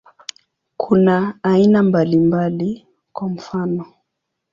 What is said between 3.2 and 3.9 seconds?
mfano.